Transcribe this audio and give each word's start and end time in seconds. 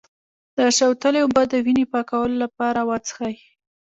د 0.57 0.59
شوتلې 0.77 1.19
اوبه 1.23 1.43
د 1.51 1.53
وینې 1.65 1.85
پاکولو 1.91 2.35
لپاره 2.43 2.79
وڅښئ 2.89 3.35